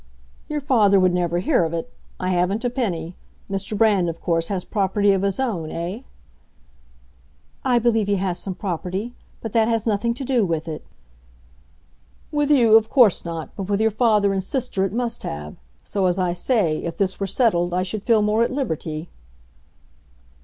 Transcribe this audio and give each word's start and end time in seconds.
"Your 0.49 0.61
father 0.61 0.99
would 0.99 1.13
never 1.13 1.37
hear 1.37 1.63
of 1.63 1.75
it; 1.75 1.93
I 2.19 2.29
haven't 2.31 2.65
a 2.65 2.71
penny. 2.71 3.15
Mr. 3.47 3.77
Brand, 3.77 4.09
of 4.09 4.19
course, 4.19 4.47
has 4.47 4.65
property 4.65 5.11
of 5.11 5.21
his 5.21 5.39
own, 5.39 5.69
eh?" 5.69 6.01
"I 7.63 7.77
believe 7.77 8.07
he 8.07 8.15
has 8.15 8.39
some 8.39 8.55
property; 8.55 9.13
but 9.41 9.53
that 9.53 9.67
has 9.67 9.85
nothing 9.85 10.15
to 10.15 10.23
do 10.25 10.43
with 10.43 10.67
it." 10.67 10.83
"With 12.31 12.49
you, 12.49 12.75
of 12.77 12.89
course 12.89 13.23
not; 13.23 13.55
but 13.55 13.69
with 13.69 13.79
your 13.79 13.91
father 13.91 14.33
and 14.33 14.43
sister 14.43 14.83
it 14.85 14.91
must 14.91 15.21
have. 15.21 15.55
So, 15.83 16.07
as 16.07 16.17
I 16.17 16.33
say, 16.33 16.77
if 16.79 16.97
this 16.97 17.19
were 17.19 17.27
settled, 17.27 17.71
I 17.71 17.83
should 17.83 18.03
feel 18.03 18.23
more 18.23 18.43
at 18.43 18.49
liberty." 18.51 19.07